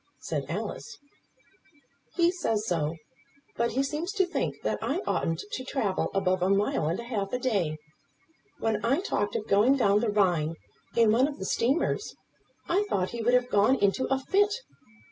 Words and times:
said 0.19 0.47
Alice. 0.49 0.97
"He 2.15 2.31
says 2.31 2.65
so; 2.65 2.95
but 3.55 3.73
he 3.73 3.83
seems 3.83 4.11
to 4.13 4.25
think 4.25 4.63
that 4.63 4.79
I 4.81 4.97
oughtn't 5.05 5.43
to 5.51 5.63
travel 5.63 6.09
above 6.15 6.41
a 6.41 6.49
mile 6.49 6.87
and 6.87 6.99
a 6.99 7.03
half 7.03 7.31
a 7.33 7.37
day. 7.37 7.77
When 8.57 8.83
I 8.83 8.99
talked 9.01 9.35
of 9.35 9.47
going 9.47 9.77
down 9.77 9.99
the 9.99 10.09
Rhine 10.09 10.55
in 10.95 11.11
one 11.11 11.27
of 11.27 11.37
the 11.37 11.45
steamers, 11.45 12.15
I 12.67 12.83
thought 12.89 13.11
he 13.11 13.21
would 13.21 13.35
have 13.35 13.49
gone 13.51 13.75
into 13.75 14.11
a 14.11 14.17
fit. 14.17 14.51